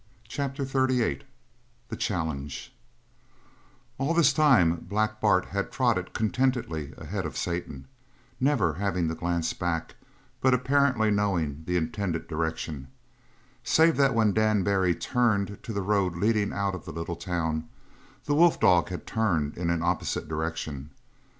[0.27, 1.21] CHAPTER XXXVIII
[1.89, 2.73] THE CHALLENGE
[3.99, 7.87] All this time Black Bart had trotted contentedly ahead of Satan,
[8.39, 9.93] never having to glance back
[10.39, 12.87] but apparently knowing the intended direction;
[13.63, 17.69] save that when Dan Barry turned to the road leading out of the little town,
[18.25, 20.89] the wolf dog had turned in an opposite direction.